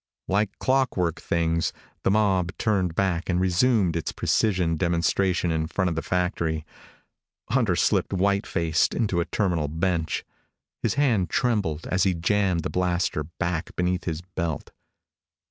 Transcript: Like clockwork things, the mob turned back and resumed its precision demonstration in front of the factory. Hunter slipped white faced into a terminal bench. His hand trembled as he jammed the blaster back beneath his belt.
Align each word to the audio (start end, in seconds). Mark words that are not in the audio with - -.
Like 0.27 0.49
clockwork 0.57 1.21
things, 1.21 1.73
the 2.01 2.09
mob 2.09 2.57
turned 2.57 2.95
back 2.95 3.29
and 3.29 3.39
resumed 3.39 3.95
its 3.95 4.11
precision 4.11 4.75
demonstration 4.75 5.51
in 5.51 5.67
front 5.67 5.89
of 5.89 5.95
the 5.95 6.01
factory. 6.01 6.65
Hunter 7.51 7.75
slipped 7.75 8.11
white 8.11 8.47
faced 8.47 8.95
into 8.95 9.21
a 9.21 9.25
terminal 9.25 9.67
bench. 9.67 10.25
His 10.81 10.95
hand 10.95 11.29
trembled 11.29 11.85
as 11.85 12.01
he 12.01 12.15
jammed 12.15 12.63
the 12.63 12.69
blaster 12.71 13.25
back 13.39 13.75
beneath 13.75 14.05
his 14.05 14.21
belt. 14.35 14.71